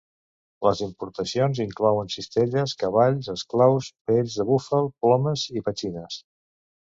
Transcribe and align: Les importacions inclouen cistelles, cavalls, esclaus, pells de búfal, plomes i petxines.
Les 0.67 0.79
importacions 0.85 1.59
inclouen 1.65 2.09
cistelles, 2.13 2.73
cavalls, 2.83 3.29
esclaus, 3.35 3.91
pells 4.09 4.39
de 4.41 4.47
búfal, 4.53 4.91
plomes 5.05 5.47
i 5.61 5.65
petxines. 5.69 6.19